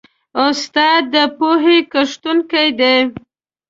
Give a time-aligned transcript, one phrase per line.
[0.47, 2.95] استاد د پوهې کښتونکی دی.